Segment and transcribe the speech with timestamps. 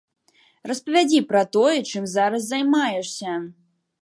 [0.71, 3.41] Распавядзі пра тое, чым зараз займаешся.